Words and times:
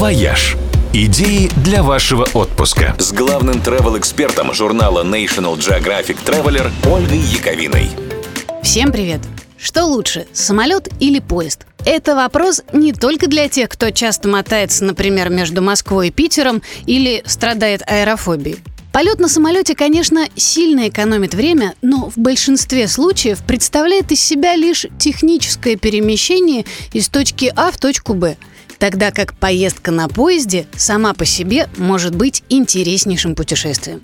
«Вояж». 0.00 0.56
Идеи 0.94 1.50
для 1.62 1.82
вашего 1.82 2.26
отпуска. 2.32 2.96
С 2.98 3.12
главным 3.12 3.56
travel-экспертом 3.56 4.54
журнала 4.54 5.04
National 5.04 5.58
Geographic 5.58 6.16
Traveler 6.24 6.70
Ольгой 6.90 7.18
Яковиной. 7.18 7.90
Всем 8.62 8.92
привет! 8.92 9.20
Что 9.58 9.84
лучше, 9.84 10.26
самолет 10.32 10.88
или 11.00 11.18
поезд? 11.18 11.66
Это 11.84 12.16
вопрос 12.16 12.62
не 12.72 12.94
только 12.94 13.26
для 13.26 13.50
тех, 13.50 13.68
кто 13.68 13.90
часто 13.90 14.26
мотается, 14.26 14.86
например, 14.86 15.28
между 15.28 15.60
Москвой 15.60 16.08
и 16.08 16.10
Питером 16.10 16.62
или 16.86 17.22
страдает 17.26 17.82
аэрофобией. 17.86 18.56
Полет 18.94 19.20
на 19.20 19.28
самолете, 19.28 19.74
конечно, 19.74 20.28
сильно 20.34 20.88
экономит 20.88 21.34
время, 21.34 21.74
но 21.82 22.08
в 22.08 22.16
большинстве 22.16 22.88
случаев 22.88 23.44
представляет 23.46 24.10
из 24.12 24.22
себя 24.22 24.56
лишь 24.56 24.86
техническое 24.98 25.76
перемещение 25.76 26.64
из 26.94 27.10
точки 27.10 27.52
А 27.54 27.70
в 27.70 27.76
точку 27.76 28.14
Б– 28.14 28.38
тогда 28.80 29.12
как 29.12 29.34
поездка 29.34 29.92
на 29.92 30.08
поезде 30.08 30.66
сама 30.76 31.14
по 31.14 31.24
себе 31.24 31.68
может 31.76 32.16
быть 32.16 32.42
интереснейшим 32.48 33.36
путешествием. 33.36 34.02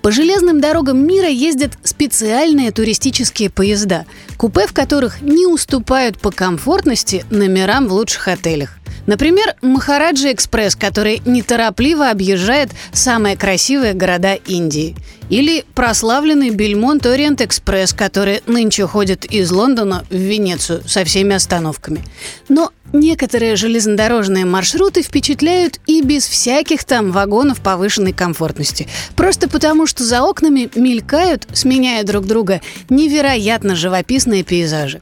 По 0.00 0.12
железным 0.12 0.60
дорогам 0.60 1.06
мира 1.06 1.28
ездят 1.28 1.72
специальные 1.82 2.72
туристические 2.72 3.50
поезда, 3.50 4.06
купе 4.36 4.66
в 4.66 4.72
которых 4.72 5.20
не 5.20 5.46
уступают 5.46 6.18
по 6.18 6.30
комфортности 6.30 7.24
номерам 7.30 7.88
в 7.88 7.92
лучших 7.92 8.28
отелях. 8.28 8.78
Например, 9.06 9.54
Махараджи 9.62 10.32
Экспресс, 10.32 10.76
который 10.76 11.22
неторопливо 11.24 12.10
объезжает 12.10 12.70
самые 12.92 13.36
красивые 13.36 13.94
города 13.94 14.34
Индии. 14.34 14.96
Или 15.28 15.64
прославленный 15.74 16.50
Бельмонт 16.50 17.06
Ориент 17.06 17.40
Экспресс, 17.40 17.92
который 17.92 18.42
нынче 18.46 18.86
ходит 18.86 19.24
из 19.24 19.50
Лондона 19.50 20.04
в 20.10 20.14
Венецию 20.14 20.82
со 20.86 21.04
всеми 21.04 21.34
остановками. 21.34 22.00
Но 22.48 22.70
некоторые 22.92 23.56
железнодорожные 23.56 24.44
маршруты 24.44 25.02
впечатляют 25.02 25.80
и 25.86 26.02
без 26.02 26.26
всяких 26.26 26.84
там 26.84 27.12
вагонов 27.12 27.60
повышенной 27.60 28.12
комфортности. 28.12 28.88
Просто 29.16 29.48
потому, 29.48 29.86
что 29.86 30.04
за 30.04 30.22
окнами 30.22 30.70
мелькают, 30.74 31.48
сменяя 31.54 32.04
друг 32.04 32.26
друга, 32.26 32.60
невероятно 32.90 33.74
живописные 33.74 34.44
пейзажи. 34.44 35.00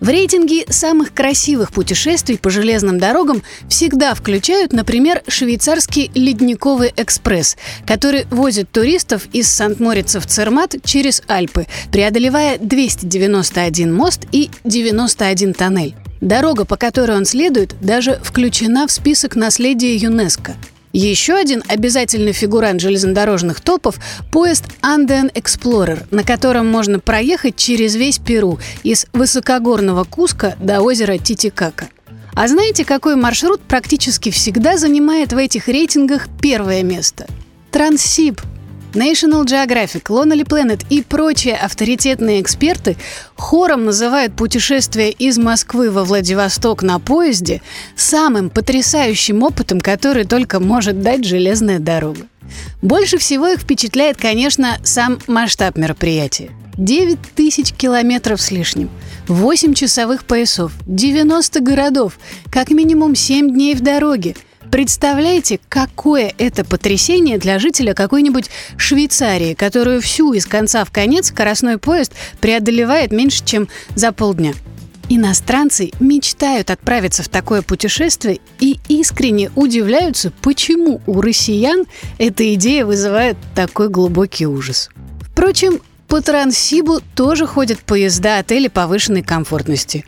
В 0.00 0.08
рейтинге 0.08 0.64
самых 0.68 1.12
красивых 1.12 1.72
путешествий 1.72 2.38
по 2.38 2.48
железным 2.48 2.98
дорогам 2.98 3.42
всегда 3.68 4.14
включают, 4.14 4.72
например, 4.72 5.22
швейцарский 5.28 6.10
ледниковый 6.14 6.92
экспресс, 6.96 7.58
который 7.86 8.24
возит 8.30 8.70
туристов 8.70 9.26
из 9.32 9.48
Санкт-Морица 9.48 10.20
в 10.20 10.26
Цермат 10.26 10.76
через 10.84 11.22
Альпы, 11.28 11.66
преодолевая 11.92 12.56
291 12.58 13.94
мост 13.94 14.24
и 14.32 14.50
91 14.64 15.52
тоннель. 15.52 15.94
Дорога, 16.22 16.64
по 16.64 16.76
которой 16.76 17.16
он 17.16 17.26
следует, 17.26 17.74
даже 17.80 18.18
включена 18.22 18.86
в 18.86 18.92
список 18.92 19.36
наследия 19.36 19.94
ЮНЕСКО– 19.94 20.56
еще 20.98 21.34
один 21.34 21.62
обязательный 21.68 22.32
фигурант 22.32 22.80
железнодорожных 22.80 23.60
топов– 23.60 23.96
поезд 24.32 24.64
Andean 24.82 25.32
Explorer, 25.32 26.04
на 26.10 26.24
котором 26.24 26.66
можно 26.66 26.98
проехать 26.98 27.56
через 27.56 27.94
весь 27.94 28.18
Перу 28.18 28.58
из 28.82 29.06
высокогорного 29.12 30.04
Куска 30.04 30.56
до 30.58 30.80
озера 30.80 31.18
Титикака. 31.18 31.88
А 32.34 32.48
знаете, 32.48 32.84
какой 32.84 33.16
маршрут 33.16 33.60
практически 33.60 34.30
всегда 34.30 34.78
занимает 34.78 35.32
в 35.32 35.36
этих 35.36 35.68
рейтингах 35.68 36.28
первое 36.40 36.82
место? 36.82 37.26
Транссиб– 37.70 38.40
National 38.94 39.44
Geographic, 39.44 40.04
Lonely 40.04 40.44
Planet 40.44 40.84
и 40.90 41.02
прочие 41.02 41.54
авторитетные 41.54 42.40
эксперты 42.40 42.96
хором 43.36 43.84
называют 43.84 44.34
путешествие 44.34 45.12
из 45.12 45.38
Москвы 45.38 45.90
во 45.90 46.04
Владивосток 46.04 46.82
на 46.82 46.98
поезде 46.98 47.62
самым 47.96 48.50
потрясающим 48.50 49.42
опытом, 49.42 49.80
который 49.80 50.24
только 50.24 50.58
может 50.58 51.02
дать 51.02 51.24
железная 51.24 51.78
дорога. 51.78 52.22
Больше 52.82 53.18
всего 53.18 53.48
их 53.48 53.60
впечатляет, 53.60 54.16
конечно, 54.16 54.78
сам 54.82 55.20
масштаб 55.28 55.76
мероприятия. 55.76 56.50
9 56.76 57.18
тысяч 57.36 57.72
километров 57.72 58.40
с 58.40 58.50
лишним, 58.50 58.90
8 59.28 59.74
часовых 59.74 60.24
поясов, 60.24 60.72
90 60.86 61.60
городов, 61.60 62.18
как 62.50 62.70
минимум 62.70 63.14
7 63.14 63.52
дней 63.52 63.74
в 63.74 63.82
дороге– 63.82 64.34
Представляете, 64.70 65.58
какое 65.68 66.32
это 66.38 66.64
потрясение 66.64 67.38
для 67.38 67.58
жителя 67.58 67.92
какой-нибудь 67.92 68.50
Швейцарии, 68.76 69.54
которую 69.54 70.00
всю 70.00 70.32
из 70.32 70.46
конца 70.46 70.84
в 70.84 70.92
конец 70.92 71.28
скоростной 71.28 71.78
поезд 71.78 72.12
преодолевает 72.40 73.10
меньше, 73.10 73.44
чем 73.44 73.68
за 73.96 74.12
полдня. 74.12 74.54
Иностранцы 75.08 75.90
мечтают 75.98 76.70
отправиться 76.70 77.24
в 77.24 77.28
такое 77.28 77.62
путешествие 77.62 78.38
и 78.60 78.78
искренне 78.86 79.50
удивляются, 79.56 80.32
почему 80.40 81.00
у 81.08 81.20
россиян 81.20 81.84
эта 82.18 82.54
идея 82.54 82.86
вызывает 82.86 83.36
такой 83.56 83.88
глубокий 83.88 84.46
ужас. 84.46 84.88
Впрочем, 85.22 85.80
по 86.06 86.20
Транссибу 86.20 87.00
тоже 87.16 87.46
ходят 87.48 87.80
поезда 87.80 88.38
отели 88.38 88.68
повышенной 88.68 89.22
комфортности. 89.22 90.04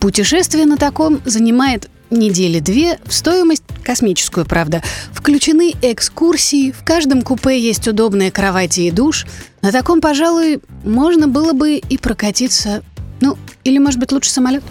Путешествие 0.00 0.64
на 0.64 0.78
таком 0.78 1.20
занимает 1.26 1.90
недели 2.10 2.60
две 2.60 2.98
в 3.04 3.12
стоимость 3.12 3.64
космическую, 3.82 4.46
правда. 4.46 4.82
Включены 5.12 5.74
экскурсии, 5.82 6.72
в 6.72 6.84
каждом 6.84 7.22
купе 7.22 7.58
есть 7.58 7.86
удобные 7.88 8.30
кровати 8.30 8.80
и 8.80 8.90
душ. 8.90 9.26
На 9.62 9.72
таком, 9.72 10.00
пожалуй, 10.00 10.60
можно 10.84 11.28
было 11.28 11.52
бы 11.52 11.76
и 11.76 11.98
прокатиться. 11.98 12.82
Ну, 13.20 13.36
или, 13.64 13.78
может 13.78 13.98
быть, 13.98 14.12
лучше 14.12 14.30
самолет. 14.30 14.62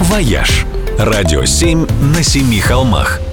«Вояж»– 0.00 0.66
радио 0.98 1.44
7 1.44 1.86
на 2.14 2.22
семи 2.22 2.58
холмах– 2.58 3.20